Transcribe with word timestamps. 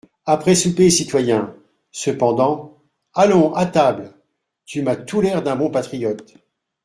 Après 0.25 0.55
souper, 0.55 0.89
citoyen!… 0.89 1.55
Cependant… 1.91 2.79
Allons, 3.13 3.53
à 3.53 3.67
table! 3.67 4.11
Tu 4.65 4.81
m'as 4.81 4.95
tout 4.95 5.21
l'air 5.21 5.43
d'un 5.43 5.55
bon 5.55 5.69
patriote. 5.69 6.33